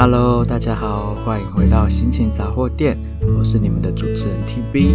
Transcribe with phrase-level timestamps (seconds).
[0.00, 2.96] Hello，大家好，欢迎回到心情杂货店，
[3.36, 4.92] 我是你们的主持人 TB。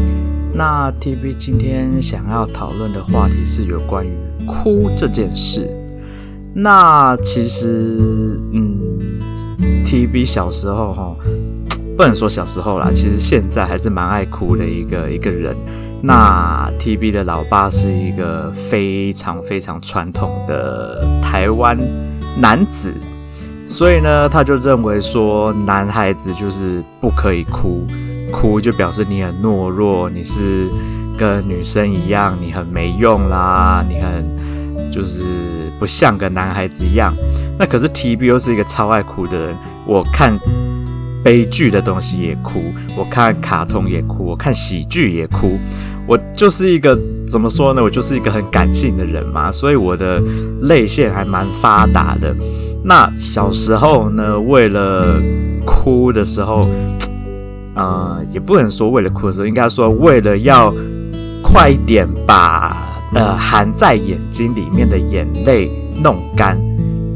[0.54, 5.70] 那 TB 今天想要讨论的话题是有关于哭这件事。
[6.56, 8.80] 那其实，嗯
[9.86, 11.14] ，TB 小时候哈，
[11.98, 15.54] 不能说小时候啦，其实现在还是蛮爱哭的一个一个人。
[16.02, 21.78] 那 TB 的老爸是一个非常非常传统的台湾
[22.40, 22.94] 男子。
[23.68, 27.88] 所以呢，他就认为说，男孩子就是不可以哭，
[28.32, 30.68] 哭就表示你很懦弱，你是
[31.18, 35.24] 跟女生一样，你很没用啦，你很就是
[35.80, 37.14] 不像个男孩子一样。
[37.58, 39.56] 那可是 TB 又是一个超爱哭的人，
[39.88, 40.38] 我看
[41.24, 42.62] 悲剧的东西也哭，
[42.98, 45.58] 我看卡通也哭，我看喜剧也哭，
[46.06, 47.82] 我就是一个怎么说呢？
[47.82, 50.22] 我就是一个很感性的人嘛，所以我的
[50.64, 52.36] 泪腺还蛮发达的。
[52.86, 55.22] 那小时候呢，为了
[55.66, 56.68] 哭的时候，
[57.76, 60.74] 呃，也不能说为了哭的时候，应该说为了要
[61.42, 62.76] 快一点把
[63.14, 65.70] 呃含在眼睛里面的眼泪
[66.04, 66.58] 弄干，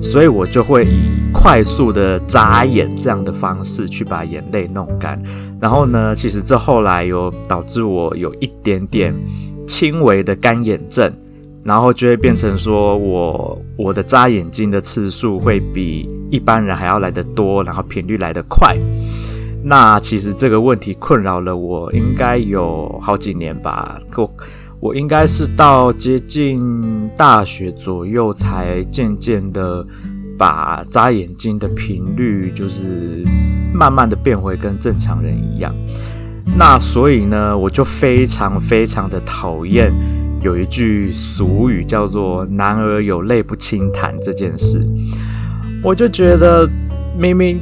[0.02, 5.22] 所以我就会以快速的眨眼这样的方式去把眼泪弄干。
[5.60, 9.14] 然后呢，其实这后来有导致我有一点点
[9.68, 11.12] 轻微的干眼症。
[11.68, 18.74] 然后就会变成说我我的眨眼睛的次数会比一般人还要来得多，然后频率来得快。
[19.62, 24.00] 那其实这个问题困扰了我应该有好几年吧。
[24.16, 24.34] 我
[24.80, 29.86] 我应该是到接近大学左右才渐渐的
[30.38, 33.26] 把眨眼睛的频率就是
[33.74, 35.76] 慢慢的变回跟正常人一样。
[36.58, 39.92] 那所以呢，我就非常非常的讨厌。
[40.42, 44.86] 有一句俗语叫做“男儿有泪不轻弹”这件事，
[45.84, 46.70] 我就觉得
[47.18, 47.60] 明明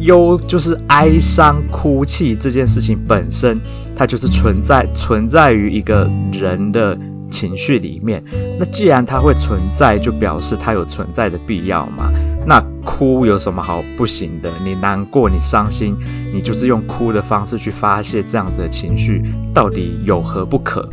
[0.00, 3.60] 忧就是哀伤、哭泣这件事情本身，
[3.94, 6.98] 它就是存在存在于一个人的
[7.30, 8.22] 情绪里面。
[8.58, 12.10] 那既然它会存在，就表示它有存在的必要嘛。
[12.44, 14.50] 那哭有什么好不行的？
[14.64, 15.94] 你难过、你伤心，
[16.34, 19.22] 你就是用哭的方式去发泄这样子的情绪，
[19.54, 20.88] 到底有何不可？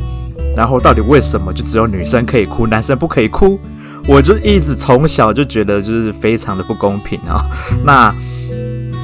[0.55, 3.59] 然后到底为什么就只有女生可以哭，男生不可以哭？
[4.07, 7.45] 我就一直从小就觉得就是非常的不公平啊。
[7.85, 8.13] 那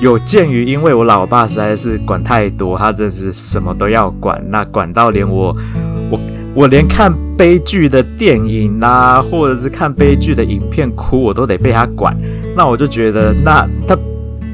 [0.02, 5.56] 有鉴于因为我老爸实在是管太多，他真是什么都要管，那管到连我
[6.10, 6.20] 我
[6.54, 12.18] 我连看悲剧的电影啦，或者是看悲剧的影片哭，我都得被他管。
[12.56, 13.98] 那我就觉得，那他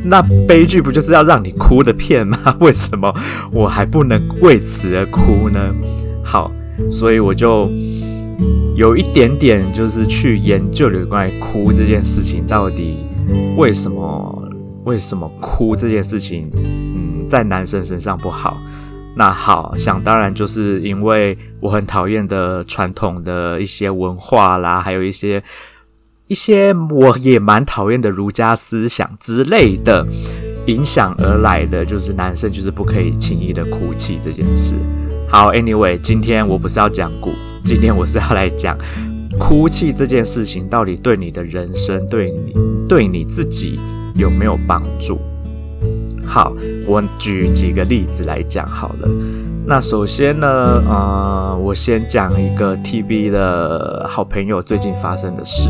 [0.03, 2.37] 那悲剧不就是要让你哭的片吗？
[2.59, 3.13] 为什么
[3.51, 5.59] 我还不能为此而哭呢？
[6.23, 6.51] 好。
[6.89, 7.69] 所以我就
[8.75, 12.97] 有一点点，就是去研究有关于哭这件事情，到底
[13.57, 14.49] 为什么
[14.85, 18.57] 为什么哭这件事情，嗯，在男生身上不好。
[19.13, 25.43] 那好，想当然就是因为我很讨厌的传统的一些文化啦，还有一些
[26.27, 30.07] 一些我也蛮讨厌的儒家思想之类的
[30.67, 34.75] 影响而来的，就是男生就是不可以轻易的哭泣这件事。
[35.31, 37.31] 好，Anyway，今天我不是要讲古，
[37.63, 38.77] 今天我是要来讲
[39.39, 42.53] 哭泣这件事情到底对你的人生、对你、
[42.85, 43.79] 对你自己
[44.13, 45.21] 有没有帮助？
[46.25, 46.53] 好，
[46.85, 49.07] 我举几个例子来讲好了。
[49.65, 50.47] 那首先呢，
[50.85, 55.69] 呃，我先讲一个 TB 的好朋友最近发生的事。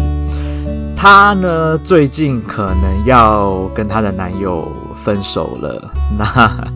[0.96, 5.92] 她呢，最近可能要跟她的男友分手了。
[6.18, 6.68] 那，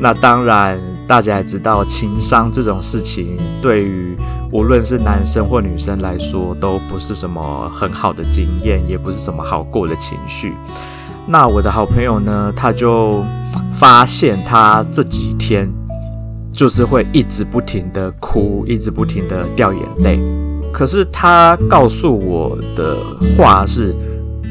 [0.00, 0.80] 那当然。
[1.08, 4.14] 大家也知道，情伤这种事情，对于
[4.52, 10.52] 无论是男生或女生来说，都不是什么很好的经验，也不是什么好过的情绪。
[11.26, 13.24] 那我的好朋友呢，他就
[13.72, 15.66] 发现他这几天
[16.52, 20.20] 就是会一直不停的哭，一直不停的掉眼泪。
[20.70, 22.96] 可是他告诉我的
[23.34, 23.96] 话是，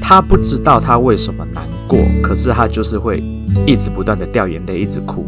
[0.01, 3.22] 他不知道他为什么难过，可是他就是会
[3.67, 5.23] 一直不断的掉眼泪，一直哭。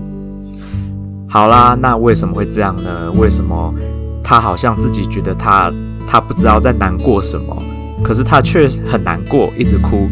[1.31, 3.11] 好啦，那为什么会这样呢？
[3.15, 3.71] 为什么
[4.23, 5.71] 他好像自己觉得他
[6.07, 7.55] 他不知道在难过什么，
[8.03, 10.09] 可是他却很难过，一直哭。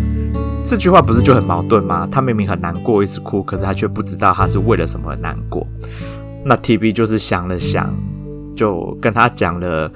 [0.64, 2.08] 这句话不是就很矛盾吗？
[2.12, 5.66] 他明明很难过，一直哭，可是他却不知道他是为了什么而难过。
[6.46, 7.92] 那 TB 就是想了想，
[8.56, 9.92] 就跟他讲了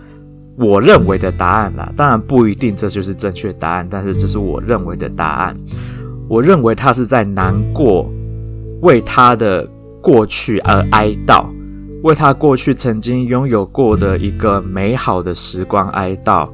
[0.57, 1.91] 我认为的答案啦。
[1.95, 5.55] 当然不一定这就是正确答案，但是这是我认为的答案。
[6.27, 8.11] 我认为他是在难过，
[8.81, 9.69] 为他的。
[10.01, 11.45] 过去而哀悼，
[12.03, 16.49] 为他过去曾经拥有过的一个美好的时光哀悼，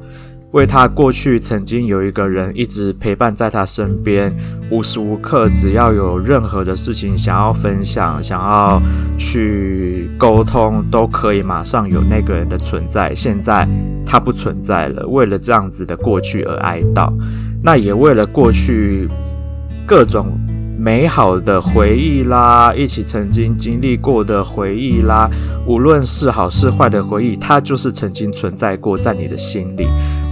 [0.52, 4.34] 为他过去曾经有一个人一直陪伴在他身边，
[4.70, 8.80] 无时无刻只要有任何的事情想要分享、想要
[9.18, 13.14] 去沟通，都可以马上有那个人的存在。
[13.14, 13.68] 现在
[14.06, 17.12] 他不存在了，为了这样子的过去而哀悼，
[17.62, 19.08] 那也为了过去
[19.86, 20.38] 各种
[20.88, 25.28] 美好的回忆啦，一起曾经经历过的回忆啦，
[25.66, 29.86] 无论是好是坏的回忆，它就是曾经存在过在你的心里。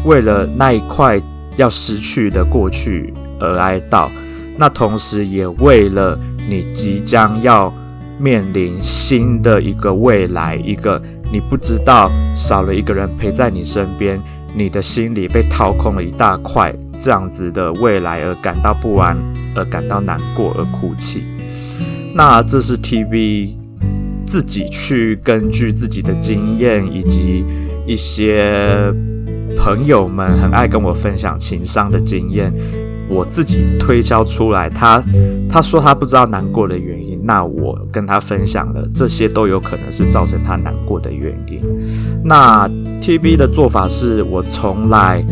[0.06, 1.20] 为了那一块
[1.56, 4.08] 要失去的过去而哀悼，
[4.56, 6.19] 那同时也为了
[6.49, 7.70] 你即将要
[8.19, 10.99] 面临新的一个未来，一个
[11.31, 14.19] 你不知道少了一个人陪在你身边，
[14.55, 19.19] 你的心里被掏空了一大块，这样子的未来而感到不安，
[19.56, 21.25] 而感到难过，而哭泣。
[22.14, 23.56] 那这是 TV
[24.26, 27.44] 自己去根据自己的经验以及
[27.87, 28.93] 一些。
[29.58, 32.53] 朋友们很爱跟我分享情商的经验，
[33.08, 35.03] 我自己推敲出来，他
[35.49, 41.61] 他说他不知道难过的原因，那我跟他分享了，这些都有可能是造成他难过的原因。
[42.23, 42.69] 那
[43.00, 45.25] TB 的做法是我从来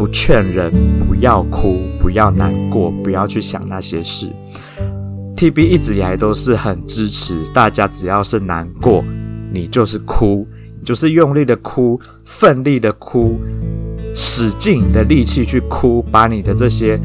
[0.00, 0.72] 不劝人
[1.06, 4.30] 不要哭，不要难过，不要去想那些事。
[5.36, 9.04] TB 一直以来都是很支持大家，只要是难过，
[9.52, 10.48] 你就是哭。
[10.82, 13.38] 就是用力的哭，奋力的哭，
[14.14, 16.98] 使尽你的力气去哭，把你的这些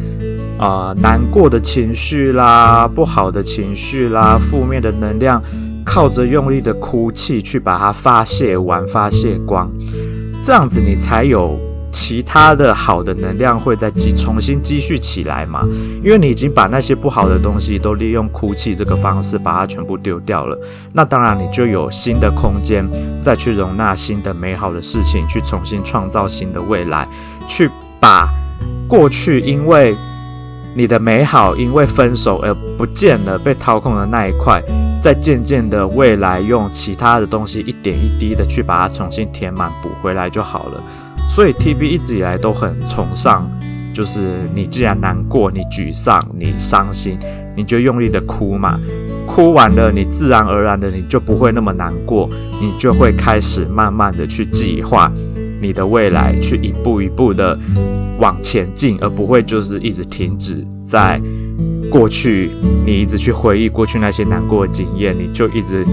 [0.57, 5.43] 啊、呃、难过的情绪啦、不好的情绪啦、负面的能量，
[5.85, 9.69] 靠着用力的哭泣去把它发泄完、发泄光，
[10.41, 11.59] 这样子你才有。
[12.07, 15.67] 其他的好的能量会再积重新积蓄起来嘛？
[16.03, 20.55] 因为你已经把那些不好的东西都利用哭泣这个方式把它全部丢掉了，
[20.93, 22.87] 那当然你就有新的空间
[23.23, 27.07] 再去容纳新的美好的事情，去重新创造新的未来，
[27.47, 27.67] 去
[27.99, 28.29] 把
[28.87, 29.95] 过去因为
[30.75, 34.61] 你的美好因为分手而不见了被掏空的那一块，
[35.01, 40.83] 再渐渐的未来用其他的东西一点一滴的去把它重新填满补回来就好了。
[41.27, 43.43] 所以 TB 一直以来都很崇尚，
[43.93, 44.19] 就是
[44.53, 47.17] 你既然难过、你沮丧、你伤心，
[47.55, 48.79] 你就用力的哭嘛，
[49.27, 52.29] 哭完了，你自然而然的你就不会那么难过，
[52.61, 55.11] 你就会开始慢慢的去计划
[55.61, 57.57] 你的未来，去一步一步的
[58.19, 61.21] 往前进，而不会就是一直停止在
[61.97, 62.49] 过去，
[62.85, 65.85] 你一直去回忆过去那些难过的经验，你就一直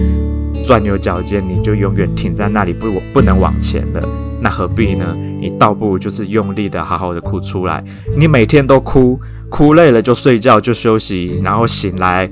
[0.67, 4.01] 钻牛角尖，你就永远停在那里，不不能往前了。
[4.41, 5.17] 那何必呢？
[5.41, 7.85] 你倒不如就是用力的好好的哭出来。
[8.17, 9.17] 你每天都哭，
[9.49, 12.29] 哭累了就睡觉就休息，然后醒来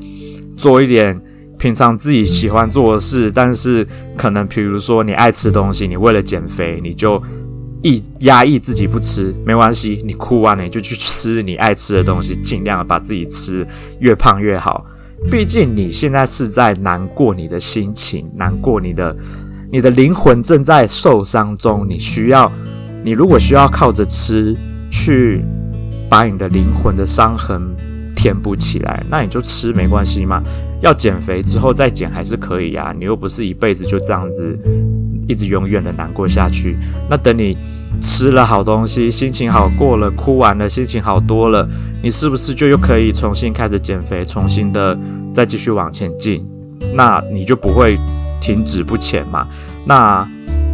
[0.57, 1.21] 做一点
[1.57, 3.31] 平常自己喜欢做的事。
[3.31, 7.23] 但是可能比如说你爱吃东西，你为了减肥，你就
[7.83, 10.03] 抑压抑自己不吃，没关系。
[10.05, 13.67] 你哭完了你就去吃你爱吃的东西，尽量把自己吃
[14.01, 14.85] 越胖越好。
[15.31, 19.17] 毕竟你现在是在难过你的心情，难过你的。
[19.73, 22.51] 你的灵魂正在受伤中，你需要，
[23.05, 24.53] 你如果需要靠着吃
[24.91, 25.45] 去
[26.09, 27.63] 把你的灵魂的伤痕
[28.17, 30.41] 填补起来，那你就吃没关系嘛。
[30.81, 34.59] 要减肥之后再减还是可以呀，你又不是一辈子就这样子
[35.31, 36.77] 一直永远的难过下去。
[37.09, 37.57] 那等你
[38.01, 41.69] 吃了好东西，心情好过了，哭完了，心情好多了，
[42.03, 44.99] 你是不是就又可以重新开始减肥，重新的
[45.33, 46.45] 再继续往前进？
[46.95, 47.97] 那你就不会。
[48.43, 49.47] 停止不前嘛？
[49.85, 50.27] 那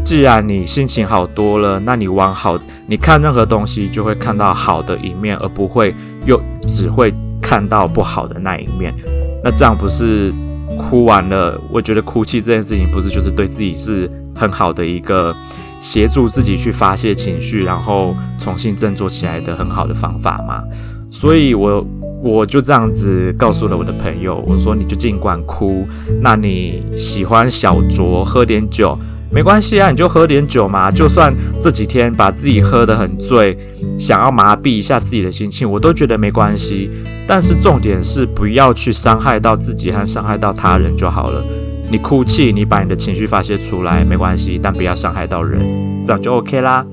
[0.05, 5.93] 既然你心情好多了，那你往好，你看任何东西就会看到好的一面，而不会
[6.27, 8.95] 又只会看到不好的那一面。
[9.43, 10.33] 那这样不是
[10.79, 11.61] 哭完了？
[11.73, 15.35] 我觉得哭泣这件事情不是就是对自己是很好的一个
[15.81, 20.63] 协助自己去发泄情绪，然后重新振作起来的很好的方法嘛？
[21.11, 21.85] 所以我。
[22.23, 25.87] 我就这样子告诉了我的朋友，我说你就尽管哭，
[26.23, 28.99] 那你喜欢小酌喝点酒
[29.31, 33.57] 没关系啊，你就喝点酒嘛，就算这几天把自己喝得很醉，
[33.99, 36.91] 想要麻痹一下自己的心情，我都觉得没关系。
[37.29, 41.45] 但是重点是不要去伤害到自己和伤害到他人就好了。
[41.91, 45.61] 你哭泣，你把你的情绪发泄出来没关系，但不要伤害到人，
[46.05, 46.87] 这样就 OK 啦。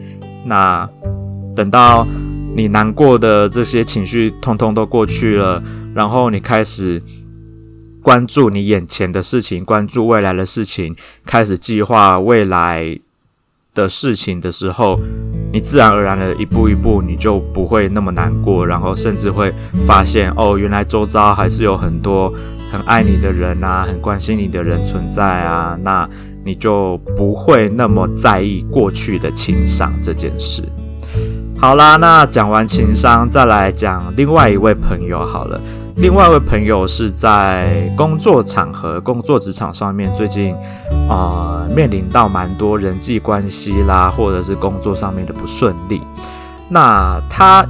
[0.46, 0.90] 那
[1.56, 2.08] 等到。
[2.56, 5.60] 你难过的这些情绪通通都过去了，
[5.96, 7.02] 然后你开始
[8.00, 10.96] 关注你眼前的事情，关注未来的事情，
[11.26, 13.00] 开始计划未来
[13.74, 15.00] 的事情的时候，
[15.52, 19.52] 你自然而然的一步一步，你就不会那么难过，然后甚至会
[19.88, 22.32] 发现，哦，原来周遭还是有很多
[22.74, 26.10] 很爱你的人啊，很关心你的人存在啊，那
[26.44, 30.64] 你就不会那么在意过去的情伤这件事。
[31.56, 35.62] 好啦，那讲完情商，再来讲另外一位朋友好了。
[35.98, 40.56] 另外一位朋友是在工作场合、工作职场上面，最近
[41.08, 46.02] 啊、面临到蛮多人际关系啦，或者是工作上面的不顺利。
[46.70, 47.64] 那他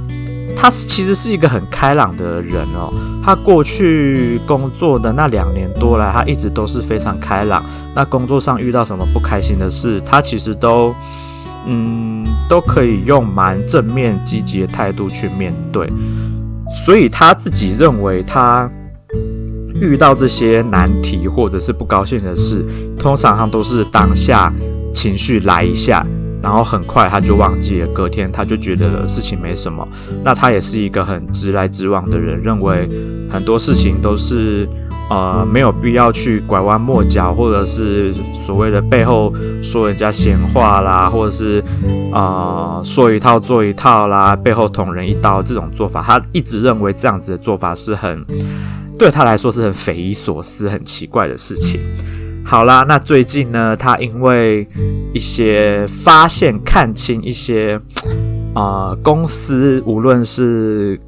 [0.56, 2.92] 他其实是一个很开朗的人哦。
[3.22, 7.64] 他过去工作的那两年多来，他一直都是非常开朗。
[7.94, 10.94] 那工作上遇到什么不开心的事，他其实都
[11.66, 15.90] 嗯都可以用蛮正面积极的态度去面对。
[16.70, 18.68] 所以他自己认为，他
[19.80, 22.64] 遇到这些难题或者是不高兴的事，
[22.98, 24.52] 通常他都是当下
[24.92, 26.04] 情绪来一下，
[26.44, 29.88] 然后很快他就忘记了，隔天他就觉得事情没什么。
[30.22, 32.88] 那他也是一个很直来直往的人，认为
[33.28, 34.68] 很多事情都是。
[35.10, 39.30] 呃，没有必要去拐弯抹角，或者是所谓的背后
[39.62, 41.62] 说人家闲话啦，或者是
[42.10, 48.24] 呃说一套做一套啦，背后捅人一刀这种做法，他一直认为这样子的做法是很
[48.98, 51.78] 对他来说是很匪夷所思、很奇怪的事情。
[52.46, 54.68] 好啦，那最近呢，他因为
[55.12, 57.80] 一些发现、看清一些
[58.54, 61.00] 呃公司，无论是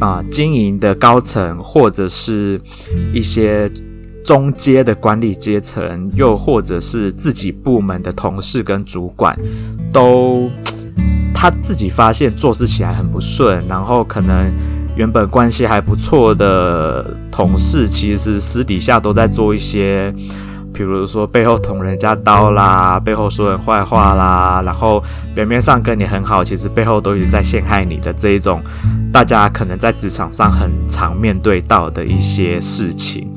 [0.00, 2.60] 啊、经营的高层，或者是
[3.12, 3.70] 一些
[4.24, 9.38] 中阶的管理阶层，又或者是自己部门的同事跟主管，
[9.92, 10.50] 都
[11.34, 14.50] 他自己发现做事起来很不顺，然后可能
[14.96, 20.12] 原本关系还不错的同事，其实私底下都在做一些。
[20.84, 25.02] 比如说背后捅人家刀啦，背后说人坏话啦，然后
[25.34, 28.62] 表面上跟你很好，其实背后都一直在陷害你的这一种，
[29.12, 33.30] 大家可能在职场上很常面对到的一些事情。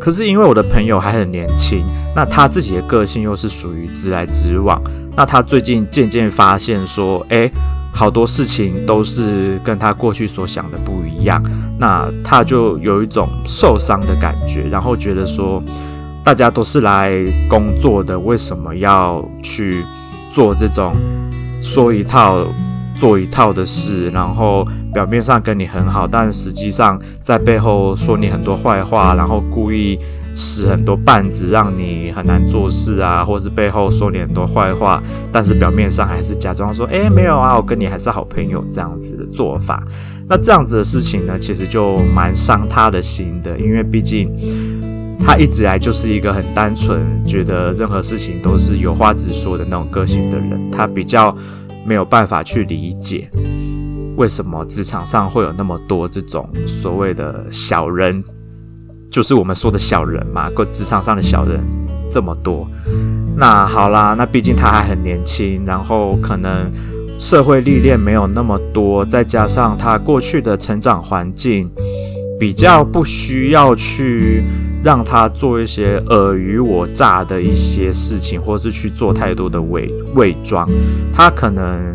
[0.00, 1.84] 可是因为我的朋友还很年轻，
[2.14, 4.82] 那他自己的个性又是属于直来直往，
[5.16, 7.50] 那他最近渐渐发现说，诶，
[7.92, 11.40] 好多事情都是跟他过去所想的不一样，
[11.78, 15.62] 那他就有一种受伤的感觉，然后觉得说。
[16.24, 17.12] 大家都是来
[17.48, 19.84] 工作的，为什么要去
[20.30, 20.94] 做这种
[21.60, 22.46] 说一套
[22.94, 24.08] 做一套的事？
[24.10, 24.64] 然后
[24.94, 29.98] 表面上跟你很好，但实际上在背后说你很多坏话，然后故意
[30.32, 35.02] 使很多绊子让你很难做事啊，或是背后说你很多坏话，
[35.32, 39.82] 但是表面上还是假装说，诶，没有啊，我跟你还是好朋友这样子的做法。
[40.28, 44.30] 那这样子的事情呢，其实就蛮伤他的心的，因为毕竟。
[45.24, 50.70] 他一直来就是一个很单纯，觉得任何事情都是有话直说的那种个性的人。
[50.70, 51.34] 他比较
[51.86, 53.30] 没有办法去理解，
[54.16, 58.22] 为什么职场上会有那么多这种所谓的小人，
[59.10, 61.64] 就是我们说的小人嘛，个职场上的小人
[62.10, 62.68] 这么多。
[63.36, 66.70] 那好啦，那毕竟他还很年轻，然后可能
[67.18, 71.70] 社会历练没有那么多，再加上他过去的成长环境
[72.42, 74.42] 比较不需要去。
[74.84, 80.68] 让他做一些尔虞我诈的一些事情，或是去做太多的伪伪装。
[81.12, 81.94] 他可能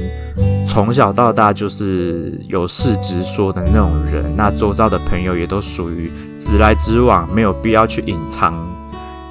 [0.66, 8.56] 从小到大就是有事直说的那种人，那周遭的朋友也都属于直来直往，没有必要去隐藏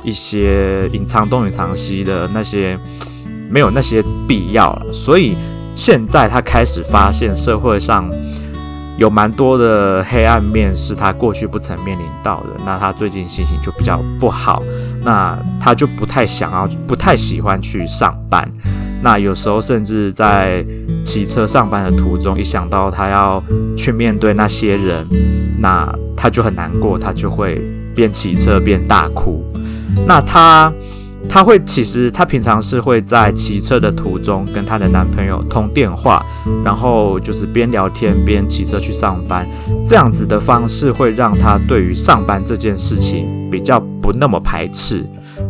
[0.05, 2.79] 一些隐藏东隐藏西的那些，
[3.49, 4.93] 没有那些必要了。
[4.93, 5.35] 所以
[5.75, 8.07] 现在他开始发现社会上。
[8.97, 14.63] 有蛮多的黑暗面是他过去不曾面临到的，那他最近心情就比较不好，
[15.03, 18.51] 那他就不太想要，不太喜欢去上班，
[19.03, 20.65] 那有时候甚至在
[21.05, 23.43] 骑车上班的途中，一想到他要
[23.77, 25.07] 去面对那些人，
[25.59, 27.61] 那他就很难过，他就会
[27.95, 29.45] 边骑车边大哭，
[30.07, 30.73] 那他。
[31.29, 36.25] 她会，其实她平常是会在骑车的途中跟她的男朋友通电话，
[36.65, 39.47] 然后就是边聊天边骑车去上班，
[39.85, 45.05] 这样子的方式会让她对于上班这件事情比较不那么排斥，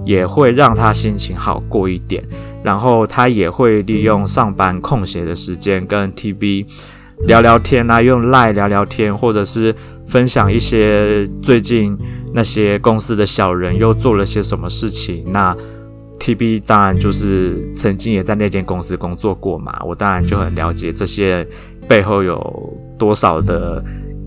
[0.05, 2.25] 也会让她心情好过一点。
[2.65, 6.67] 然后她也会利用上班空闲的时间跟 TB
[7.27, 9.73] 聊聊天啊，用 Line 聊聊天，或者是
[10.07, 11.97] 分享一些最近。
[12.37, 15.25] 那些公司的小人又做了些什么事情？
[15.33, 15.57] 那
[16.21, 21.47] TB 当然就是曾经也在那间公司工作过嘛，我当然就很了解这些
[21.89, 23.83] 背后有多少的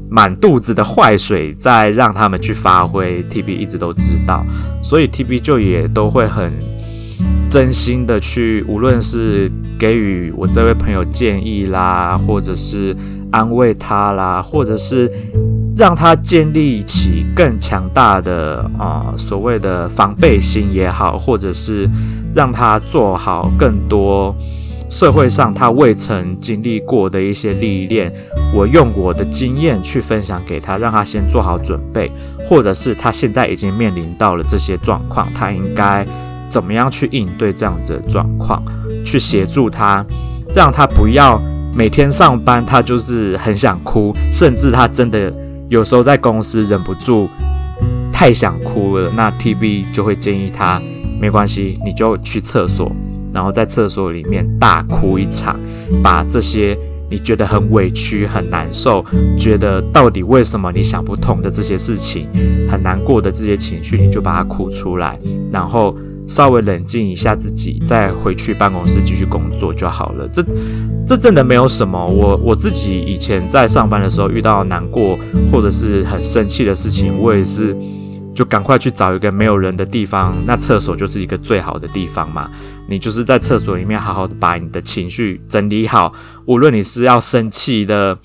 [0.10, 4.44] 满肚子的坏水在让他们去发挥，TB 一直都知道，
[4.82, 6.52] 所以 TB 就也都会很
[7.48, 12.96] 真心的去，无论是给予我这位朋友建议啦，或者是
[13.32, 15.12] 安慰他啦，或者是。
[15.80, 21.90] 让他建立起更强大的啊、所谓的防备心也好，或者是
[22.36, 24.36] 让他做好更多
[24.90, 28.12] 社会上他未曾经历过的一些历练，
[28.54, 32.12] 我用我的经验去分享给他，让他先做好准备，
[32.44, 36.06] 或者是他现在已经面临到了这些状况，他应该
[36.50, 38.62] 怎么样去应对这样子的状况，
[39.06, 40.06] 去协助他，
[40.54, 41.42] 让他不要
[41.74, 45.32] 每天上班他就是很想哭，甚至他真的
[45.70, 47.30] 有时候在公司忍不住
[48.12, 50.82] 太想哭了，那 TB 就会建议他。
[51.22, 52.92] 没关系，你就去厕所，
[53.34, 55.60] 然后在厕所里面大哭一场，
[56.02, 56.78] 把这些
[57.10, 59.06] 你觉得很委屈、很难受，
[59.38, 62.28] 觉得到底为什么你想不通的这些事情，
[62.70, 65.20] 很难过的这些情绪，你就把它哭出来，
[65.52, 65.96] 然后
[66.30, 70.26] 稍微冷静一下自己，再回去办公室继续工作就好了。
[70.32, 70.42] 这
[71.06, 72.06] 这真的没有什么。
[72.08, 75.18] 我我自己以前在上班的时候遇到难过
[75.52, 77.76] 或者是很生气的事情，我也是。
[78.32, 82.50] 就赶快去找一个没有人的地方，那厕所就是一个最好的地方嘛。
[82.88, 86.14] 你就是在厕所里面好好的把你的情绪整理好，
[86.46, 88.18] 无论你是要生气的，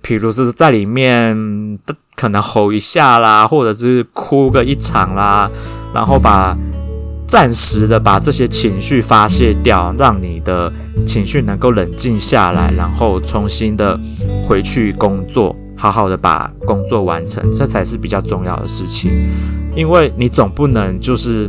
[0.00, 1.76] 譬如是在里面
[2.14, 5.50] 可能吼一下啦，或者是哭个一场啦，
[5.92, 6.56] 然后把
[7.28, 10.72] 暂时的把这些情绪发泄掉，让你的
[11.06, 14.00] 情绪能够冷静下来，然后重新的
[14.46, 15.54] 回去工作。
[15.76, 19.08] 好好的把工作完成，这才是比较重要的事情。
[19.76, 21.48] 因为你总不能就是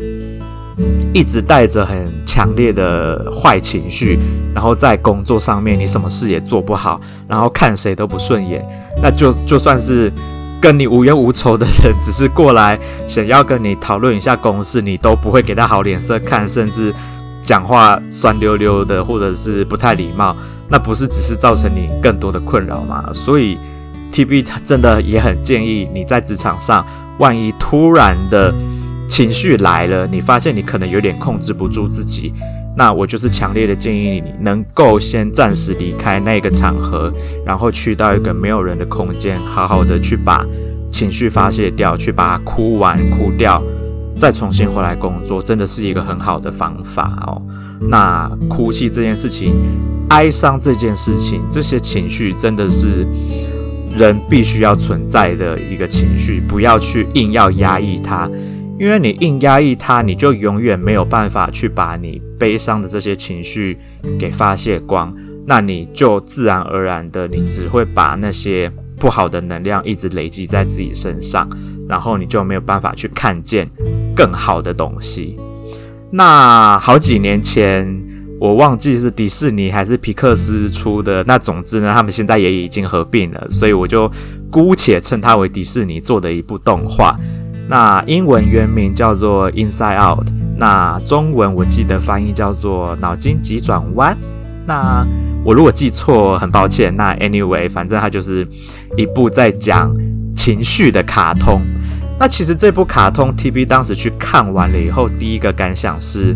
[1.12, 4.20] 一直带着很强烈的坏情绪，
[4.54, 8.64] 然后在工作上面你什么事也做不好，然后看谁都不顺眼。
[9.02, 10.14] 那就就算是
[10.62, 16.94] 跟你无冤无仇的人，只是过来想要跟你讨论一下公事，你都不会给他好脸色看，甚至
[17.42, 20.36] 讲话酸溜溜的，或者是不太礼貌，
[20.70, 23.06] 那不是只是造成你更多的困扰吗？
[23.14, 23.58] 所以。
[24.12, 26.84] TB 他真的也很建议你在职场上，
[27.20, 28.52] 万一突然的
[29.08, 32.34] 情绪来了，你发现你可能有点控制不住自己，
[32.80, 37.14] 那我就是强烈的建议你能够先暂时离开那个场合，
[37.46, 40.46] 然后去到一个没有人的空间，好好的去把
[40.90, 43.62] 情绪发泄掉，去把它哭完哭掉，
[44.16, 47.42] 再重新回来工作，真的是一个很好的方法哦。
[47.82, 49.54] 那哭泣这件事情，
[50.12, 53.06] 哀伤这件事情，这些情绪真的是。
[53.98, 58.30] 人必须要存在的一个情绪，不要去硬要压抑它，
[58.80, 63.78] 因为你硬压抑它，你就永远没有办法去把你悲伤的这些情绪
[64.18, 65.14] 给发泄光，
[65.46, 71.48] 那你就自然而然的，你只会把那些不好的能量一直累积在自己身上，
[71.88, 73.70] 然后你就没有办法去看见
[74.16, 75.38] 更好的东西。
[76.12, 78.06] 那好几年前。
[78.42, 84.10] 我忘记是迪士尼还是皮克斯出的，那总之呢，他们现在也已经合并了，所以我就
[84.50, 87.20] 姑且称它为迪士尼做的一部动画。
[87.68, 94.14] 那英文原名叫做《Inside Out》，那中文我记得翻译叫做《脑筋急转弯》。
[94.68, 95.06] 那
[95.44, 96.94] 我如果记错，很抱歉。
[96.96, 98.46] 那 anyway，反正它就是
[98.98, 99.96] 一部在讲
[100.36, 101.62] 情绪的卡通。
[102.20, 106.36] 那其实这部卡通，TB 当时去看完了以后，第一个感想是。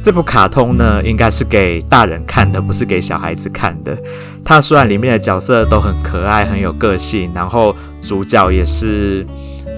[0.00, 3.98] 这部卡通呢，应该是给大人看的，不是给小孩子看的。
[4.44, 9.26] 它虽然里面的角色都很可爱、很有个性，然后主角也是，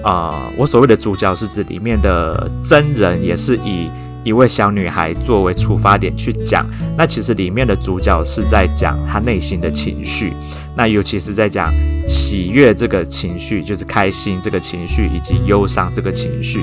[0.03, 3.89] 啊，我所谓的主角是指里面的真人，也是以。
[4.23, 6.65] 一位小女孩作为出发点去讲，
[6.97, 10.33] 那其实里面的主角是在讲她内心的情绪，
[10.75, 11.73] 那尤其是在讲
[12.07, 16.61] 喜悦这个情绪，就是开心这个情绪，以及忧伤这个情绪。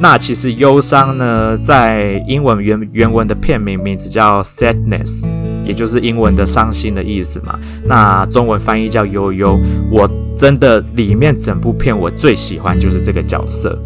[0.00, 5.24] 那其实忧伤呢，在英文原原文的片名名字叫 sadness，
[5.64, 7.58] 也就是英文的伤心的意思嘛。
[7.84, 9.58] 那中文翻译叫悠悠。
[9.90, 13.78] 我真的里面整部片我最喜欢就是这个角色。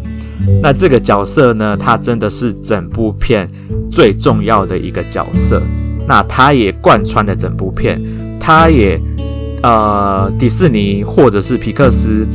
[0.61, 3.47] 那这个角色呢，他真的是整部片
[3.91, 5.61] 最重要的一个角色。
[6.07, 8.01] 那他也贯穿了整部片，
[8.39, 8.99] 他也
[9.61, 12.25] 呃，迪士尼或者是皮克斯，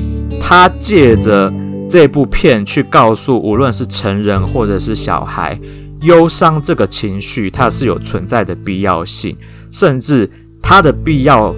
[0.41, 1.53] 他借着
[1.89, 5.59] 这部片去告诉无论是成人或者是小孩，
[6.03, 9.37] 忧伤这个情绪它是有存在的必要性，
[9.73, 10.31] 甚至
[10.63, 11.53] 它的必要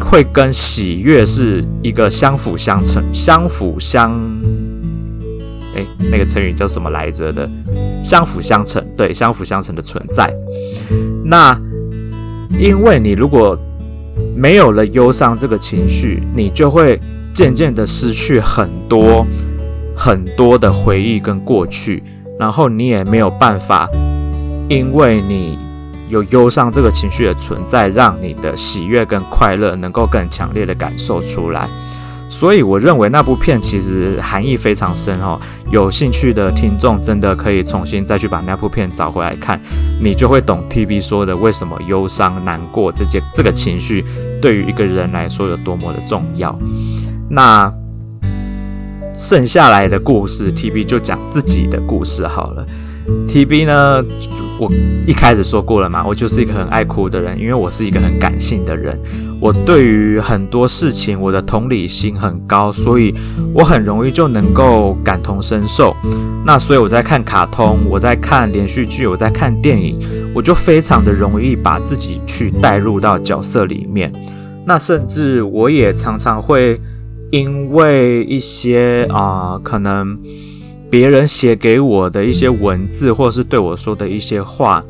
[0.00, 4.18] 会跟喜悦是一个相辅相成、相辅相。
[5.74, 7.48] 诶，那个成语叫什么来着的？
[8.02, 10.32] 相辅相成，对，相辅相成的存在。
[11.24, 11.58] 那
[12.58, 13.58] 因为你如果
[14.36, 17.00] 没有了忧伤这个情绪，你就会
[17.32, 19.26] 渐渐的失去很多
[19.96, 22.02] 很多的回忆跟过去，
[22.38, 23.88] 然后你也没有办法，
[24.68, 25.58] 因为你
[26.08, 31.68] 有忧伤这个情绪的存在，让你的喜悦跟快乐能够更强烈的感受出来。
[32.34, 35.40] 所以我认为那部片其实含义非常深哦。
[35.70, 39.60] 有兴趣的听众真的可以重新再去把那部片找回来看，
[40.02, 44.04] 你就会懂 TB 说的为什么忧伤、难过这件这个情绪
[44.42, 46.58] 对于一个人来说有多么的重要。
[47.30, 47.72] 那
[49.14, 52.66] 剩下来的故事，TB 就讲自己的故事好了。
[53.28, 54.02] TB 呢，
[54.60, 54.70] 我
[55.06, 58.98] 一开始说过了嘛，我就是一个很爱哭的人，因为我是一个很感性的人。
[59.40, 63.12] 我对于很多事情，我的同理心很高，所以
[63.52, 65.94] 我很容易就能够感同身受。
[66.46, 69.98] 那所以我在看卡通，我在看连续剧，我在看电影，
[70.32, 74.12] 我就非常的容易把自己去带入到角色里面。
[74.64, 76.80] 那甚至我也常常会
[77.32, 80.16] 因为一些啊、可能。
[80.94, 84.80] 别人写给我的一些文字，或者是对我说的一些话，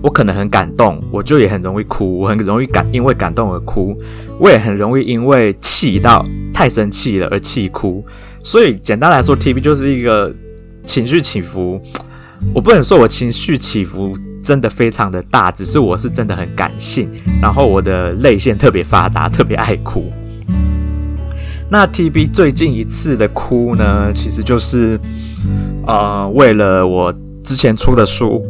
[0.00, 3.94] 我可能很感动，我就也很容易哭，我很容易感因为感动而哭，
[4.40, 6.24] 我也很容易因为气到
[6.54, 8.02] 太生气了而气哭。
[8.42, 10.34] 所以简单来说，TB 就是一个
[10.84, 11.78] 情绪起伏。
[12.54, 17.10] 我不能说我情绪起伏真的非常的大，只是我是真的很感性，
[17.42, 20.10] 然后我的泪腺特别发达，特别爱哭。
[21.70, 24.98] 那 TB 最近一次的哭呢，其实就是，
[25.86, 27.12] 呃，为了我
[27.44, 28.42] 之前出的书，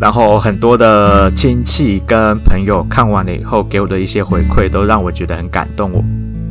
[0.00, 6.04] 然后很多的亲戚跟朋友看完了以后给我的一些回馈，都让我觉得很感动，我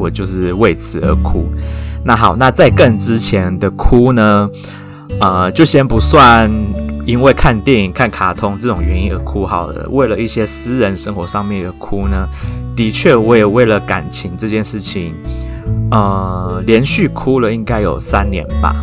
[0.05, 1.45] 我就是为此而哭。
[2.05, 4.49] 那好，那在更之前的哭呢，
[5.19, 6.49] 呃，就先不算
[7.05, 12.25] 因为看电影、看卡通这种原因而哭好了，为了一些私人生活上面的哭呢，
[12.73, 15.13] 的确我也为了感情这件事情。
[15.91, 18.75] 呃，连续哭了应该有三年吧，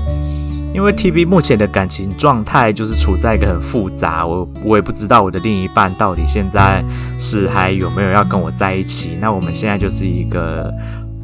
[0.74, 6.84] 因为 TB 目前的感情状态就是处在一个很复杂，我我也不知道我的另一半到底现在
[7.18, 9.16] 是还有没有要跟我在一起。
[9.20, 10.72] 那我们现在就是一个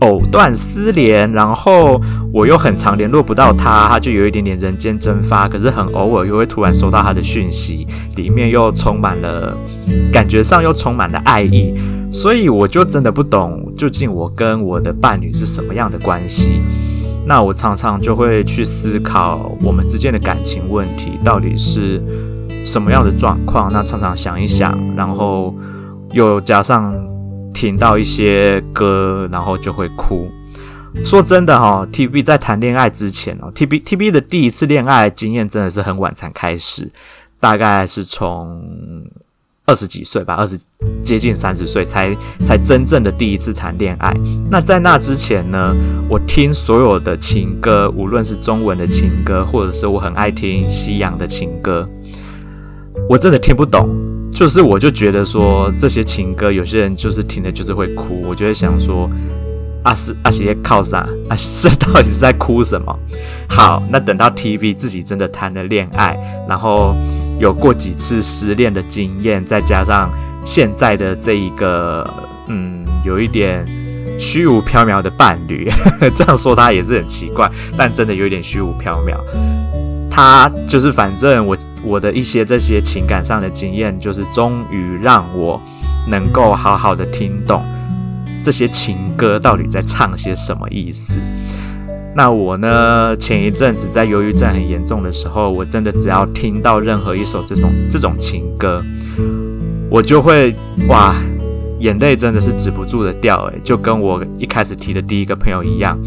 [0.03, 2.01] 藕断丝连，然后
[2.33, 7.87] 我又很常联络不到他，他就有一点点人间蒸发，可是很偶尔又会突然收到他的讯息，
[8.17, 9.57] 里面又充满了，
[10.13, 11.75] 感觉上又充满了爱意。
[12.11, 16.61] 所以我就真的不懂，究竟我跟我的伴侣是什么样的关系？
[17.25, 22.03] 那我常常就会去思考我们之间的感情问题到底是
[22.65, 23.71] 什么样的状况。
[23.73, 25.55] 那常常想一想，然后
[26.11, 26.93] 又加上
[27.53, 30.31] 听到一些歌，然后就会哭。
[31.05, 36.91] 说真的哈，TB 在谈恋爱之前哦，TB TB 的第一次恋爱经验真的是很晚才开始，
[37.39, 38.63] 大概是从。
[39.65, 40.59] 二十几岁吧，二十
[41.05, 42.13] 接近三十岁才
[42.45, 44.13] 才真正的第一次谈恋爱。
[44.51, 45.73] 那在那之前呢，
[46.09, 51.89] 我听所有的情歌，无论是中文的情歌，或者是我很爱听西洋的情歌，
[53.09, 54.12] 我真的听不懂。
[54.33, 58.23] 就是我就觉得说这些情歌，有些人就是听的就是会哭。
[58.29, 59.09] 我就会想说，
[59.85, 61.07] 阿是阿些靠啥？
[61.29, 62.99] 阿是到底是在哭什么？
[63.49, 66.17] 好，那等到 TV 自己真的谈了恋爱，
[66.49, 66.95] 然后。
[67.41, 70.09] 有过几次失恋的经验，再加上
[70.45, 72.09] 现在的这一个，
[72.47, 73.67] 嗯，有一点
[74.17, 75.69] 虚无缥缈的伴侣，
[76.15, 79.17] 这样说他也是很奇怪，但真的有一点虚无缥缈。
[80.15, 85.59] 他就是反正我我的一些这些情感上的经验，就是终于让我
[86.07, 87.63] 能够好好的听懂
[88.43, 91.19] 这些情歌到底在唱些什么意思。
[92.15, 93.17] 那我呢？
[93.17, 98.85] 前一阵子在忧郁症很严重的时候，我真的只要听到任何一首这种这种情歌，
[99.89, 100.55] 我就会
[100.91, 101.15] 哇，
[101.83, 105.99] 眼泪真的是止不住的掉诶，就跟我一开始提的第一个朋友一样，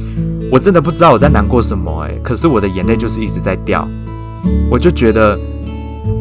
[0.52, 3.88] 我真的不知道我在难过什么诶，可是我的眼泪就是一直在掉，
[4.72, 5.38] 我就觉得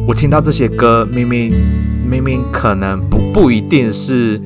[0.07, 1.51] 我听到这些歌，明明
[2.07, 4.39] 明明可能不不一定是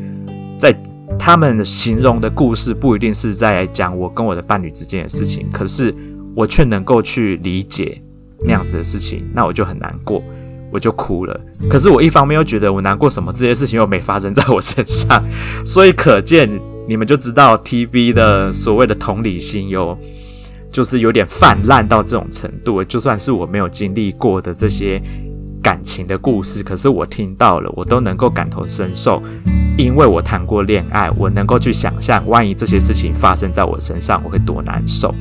[0.58, 0.76] 在。
[1.22, 5.94] 他们形容的故事不一定是在讲我跟我的伴侣之间的事情，可是
[6.34, 8.02] 我却能够去理解
[8.46, 10.24] 那样子的事情，那我就很难过，
[10.72, 11.40] 我就哭了。
[11.70, 13.32] 可是我一方面又觉得我难过什么？
[13.34, 15.24] 这些事情又没发生在我身上，
[15.66, 16.50] 所以可见
[16.88, 19.98] 你们就知道 TV 的所谓的同理心有，
[20.72, 22.84] 就是有点泛滥到这种程度。
[22.84, 25.02] 就算是我没有经历过的这些。
[25.62, 29.22] 感情的故事，可是我听到了，我都能够感同身受，
[29.78, 35.14] 因为我谈过恋爱，我能够去想象，万一这些事情发生在我身上，我会多难受。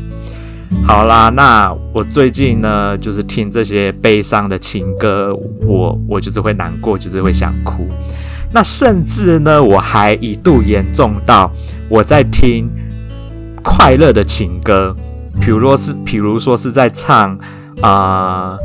[0.87, 5.35] 好啦，那我最近呢，就是听这些悲伤的情歌，
[5.66, 7.87] 我我就是会难过，就是会想哭。
[8.52, 11.50] 那甚至呢，我还一度严重到
[11.88, 12.70] 我在听
[13.62, 14.94] 快乐的情歌，
[15.40, 17.38] 比如说是，比如说是在唱
[17.81, 18.57] 啊。
[18.57, 18.59] 呃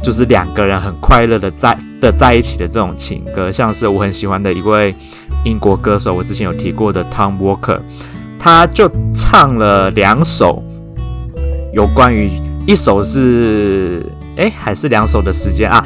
[0.00, 4.94] 就是两个人很快乐的在的在一起的这种情歌，像是我很喜欢的一位
[5.44, 7.80] 英国歌手，我之前有提过的 Tom Walker，
[8.38, 10.62] 他就唱了两首，
[11.72, 12.30] 有关于
[12.66, 14.04] 一首是
[14.36, 15.84] 哎还是两首的时间啊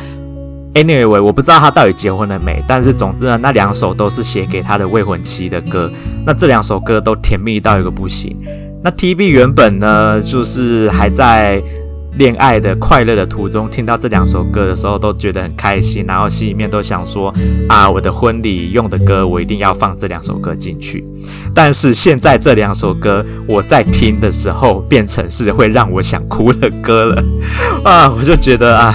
[0.74, 5.90] ？Anyway，我不知道他到底结婚了没，但是总之呢，那两首都是写给他的未婚妻的歌。
[6.24, 8.36] 那这两首歌都甜蜜到一个不行。
[8.82, 11.62] 那 TB 原本呢，就是还在。
[12.18, 17.32] 恋爱的快乐的途中，听到这两首歌的时候，都觉得很开心，然后心里面都想说：
[17.68, 21.04] 啊，我的婚礼用的歌，我一定要放这两首歌进去。
[21.54, 27.24] 但是现在这两首歌，我在听的时候，变成是会让我想哭的歌了。
[27.84, 28.94] 啊，我就觉得啊，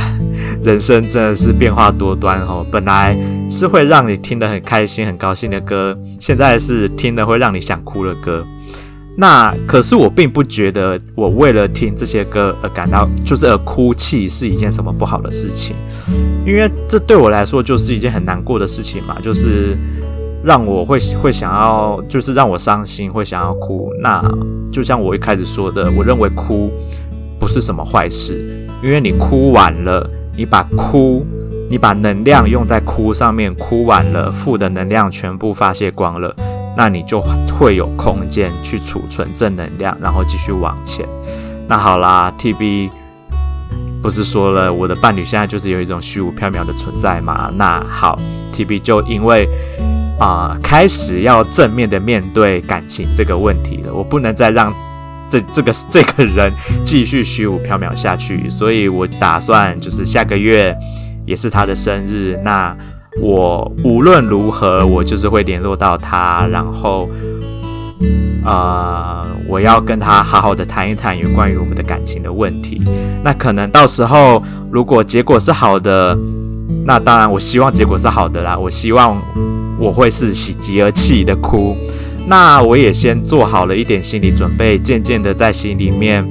[0.64, 2.66] 人生真的是变化多端哦。
[2.72, 3.18] 本来
[3.50, 8.46] 是会让你听得很开心、很高兴的歌，现在是听了会让你想哭的歌。
[9.20, 15.76] 那可是我并不觉得我为了听这些歌而感到就是而哭泣是一件什么不好的事情，
[16.46, 19.76] 因为这对我来说就是一件很难过的事情嘛，就是
[20.44, 23.92] 让我会会想要，就是让我伤心，会想要哭。
[24.00, 24.24] 那
[24.72, 26.70] 就像我一开始说的，我认为哭
[27.40, 28.40] 不是什么坏事，
[28.84, 31.26] 因为你哭完了，你把哭，
[31.72, 36.36] 你把能量用在哭上面，哭完了，负的能量全部发泄光了。
[36.78, 37.20] 那你就
[37.58, 41.04] 会有空间去储存正能量，然后继续往前。
[41.68, 42.92] 那好啦，TB
[44.00, 47.52] 不是说了我的伴侣现在就是有一种虚无缥缈的存在吗？
[47.56, 48.16] 那好
[48.54, 49.50] ，TB 就因为
[50.20, 54.72] 啊、开始要正面的面对感情这个问题了，我不能再让
[55.28, 56.54] 这这个这个人
[56.86, 60.78] 继续虚无缥缈下去，所以我打算就是下个月
[61.26, 62.78] 也是他的生日，那。
[63.20, 67.10] 我无论如何，我就是会联络到他，然后，
[68.46, 72.82] 呃，我要跟他好好的谈一谈有关于我们的感情的问题。
[73.24, 76.18] 那可能到时候如果结果是好的，
[76.86, 78.58] 那当然我希望结果是好的啦。
[78.58, 79.20] 我希望
[79.80, 81.76] 我会是喜极而泣的哭。
[82.30, 86.24] 那我也先做好了一点心理准备，渐渐的在心里面。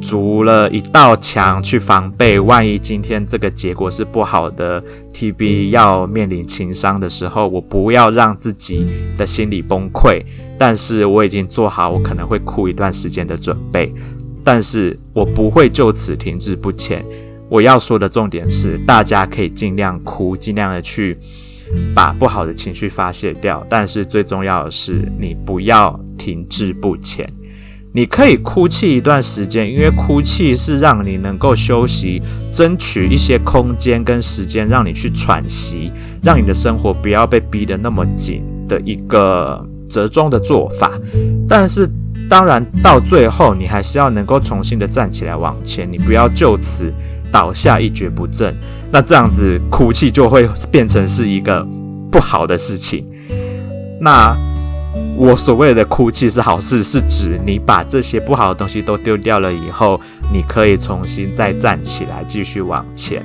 [0.00, 4.82] 筑了一道墙去防备，万一今天这个结果是不好的
[5.12, 8.86] ，TB 要面临情伤的时候，我不要让自己
[9.16, 10.24] 的心理崩溃。
[10.58, 13.94] 但是我已经做好我可能会哭一段时间的准备，
[14.44, 17.04] 但是我不会就此停滞不前。
[17.48, 21.18] 我要说的重点是，大家可以尽量哭，尽量的去
[21.94, 27.28] 把不好的情绪发泄掉，但是最重要的是，你不要停滞不前。
[27.92, 32.22] 你可以哭泣一段时间，因为哭泣是让你能够休息，
[32.52, 35.90] 争取一些空间跟时间，让你去喘息，
[36.22, 40.92] 让你的生活不要被逼得那么紧的一个折中的做法。
[41.48, 41.90] 但是，
[42.28, 46.92] 当然到最后，你还是要能够重新的站起来往前，你不要就此
[47.32, 48.54] 倒下一蹶不振。
[48.92, 51.66] 那这样子哭泣就会变成是一个
[52.08, 53.04] 不好的事情。
[54.00, 54.36] 那。
[55.16, 60.00] 我所谓的哭泣是好事，是指你把这些不好的东西都丢掉了以后，
[60.32, 63.22] 你可以重新再站起来，继续往前。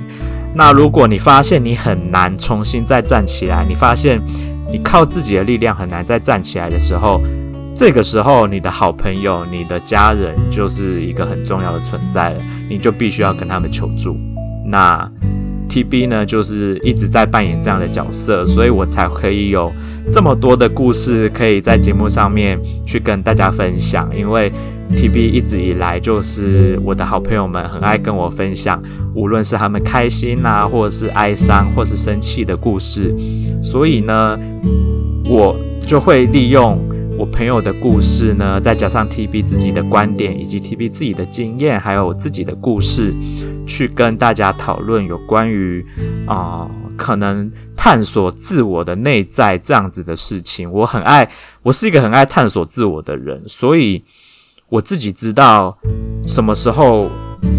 [0.54, 4.20] 那如果你发现你很难重新再站起来，你发现
[4.70, 7.20] 你靠自己的力量很难再站起来的时候，
[7.74, 14.16] 这个时候你的好朋友、你的家人就是一个很重要的存在了，你就必须要跟他们求助。
[14.64, 15.10] 那
[15.76, 19.70] TB 呢，就是一直在扮演这样的角色，所以我才可以有。
[20.10, 24.50] 这么多的故事可以在节目上面去跟大家分享，因为
[24.92, 28.80] TB 一直以来就是我的好朋友们很爱跟我分享，
[29.14, 33.12] 无论是他们开心呐、啊，或者是哀伤，或是生气的故事，
[33.60, 34.38] 所以呢，
[35.28, 36.78] 我就会利用
[37.18, 43.14] 我朋友的故事呢，再加上 TB 自己的观点，以及 TB 自己的经验，还有我自己的故事，
[43.66, 45.84] 去跟大家讨论有关于
[46.26, 47.50] 啊、可能。
[47.78, 51.30] 探索自我的内在这样子的事情，我很爱，
[51.62, 54.02] 我是一个很爱探索自我的人，所以
[54.68, 55.78] 我自己知道
[56.26, 57.08] 什么时候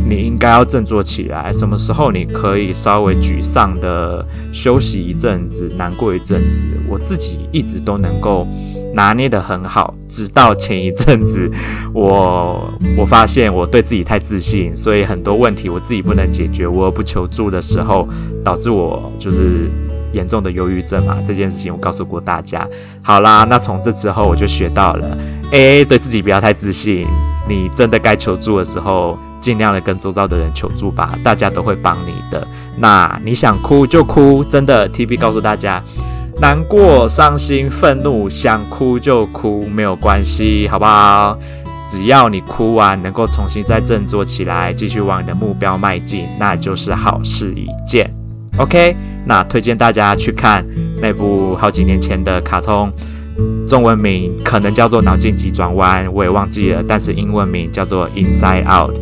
[0.10, 8.46] 你应该要振作起来，什么时候你可以稍微沮丧的休息一阵子，难过一阵子，我自己一直都能够
[8.93, 9.93] 拿捏得很好。
[10.10, 11.50] 直到前一阵子，
[11.93, 18.06] 我我发现我对自己太自信，所以很多问题我自己不能解决，我不求助的时候，
[18.43, 19.72] 导致我就是。
[20.12, 22.67] 严重的忧郁症嘛，这件事情我告诉过大家。
[23.02, 25.17] 好啦，那从这之后我就学到了，
[25.52, 27.06] 诶，对自己不要太自信。
[27.48, 32.46] 你真的该求助的时候，尽量的跟周遭的人求助吧，大家都会帮你的。
[32.78, 35.82] 那你想哭就哭，真的，TB 告诉大家，
[36.41, 41.38] 难过、伤心、愤怒，想哭就哭，没有关系，好不好？
[41.86, 48.16] 只要你哭完能够重新再振作起来，继续往你的目标迈进，那就是好事一件。
[48.58, 50.65] OK，那推荐大家去看
[51.00, 52.91] 那部好几年前的卡通
[53.67, 58.98] 中文名可能叫做脑筋急转弯，我也忘记了，但是英文名叫做 Inside Out。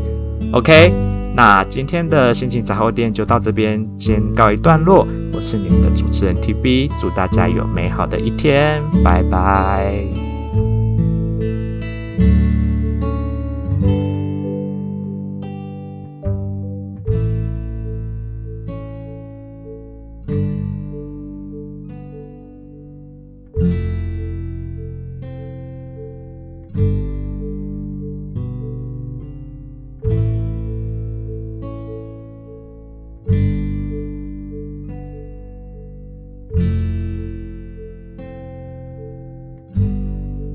[0.52, 0.92] OK，
[1.36, 5.08] 那今天的心情杂货店就到这边先告一段落。
[5.34, 10.35] 我是你们的主持人 TB，祝大家有美好的一天，拜拜。